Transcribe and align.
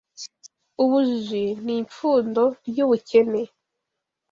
ubujiji 0.83 1.43
ni 1.65 1.73
ipfundo 1.81 2.43
ry’ 2.67 2.77
ubukene 2.85 3.41